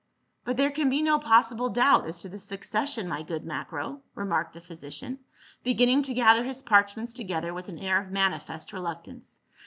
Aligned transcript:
"But 0.45 0.57
there 0.57 0.71
can 0.71 0.89
be 0.89 1.03
no 1.03 1.19
possible 1.19 1.69
doubt 1.69 2.07
as 2.07 2.17
to 2.21 2.27
the 2.29 2.39
suc 2.39 2.63
cession, 2.63 3.07
my 3.07 3.21
good 3.21 3.45
Macro," 3.45 4.01
remarked 4.15 4.55
the 4.55 4.59
physician, 4.59 5.19
beginning 5.63 6.01
to 6.01 6.15
gather 6.15 6.43
his 6.43 6.63
parchments 6.63 7.13
together 7.13 7.53
with 7.53 7.69
an 7.69 7.77
air 7.77 8.01
of 8.01 8.09
manifest 8.09 8.73
reluctance. 8.73 9.41